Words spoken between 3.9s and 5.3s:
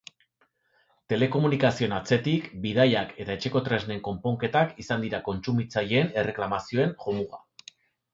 konponketak izan dira